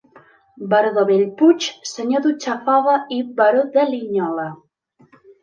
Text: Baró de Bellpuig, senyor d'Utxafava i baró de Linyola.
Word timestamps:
Baró 0.71 0.91
de 0.95 1.03
Bellpuig, 1.09 1.67
senyor 1.89 2.23
d'Utxafava 2.23 2.97
i 3.19 3.19
baró 3.43 3.63
de 3.77 3.87
Linyola. 3.93 4.49